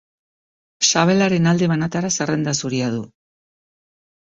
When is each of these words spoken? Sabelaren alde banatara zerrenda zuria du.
Sabelaren 0.93 1.51
alde 1.53 1.69
banatara 1.75 2.13
zerrenda 2.19 2.59
zuria 2.65 2.93
du. 3.01 3.07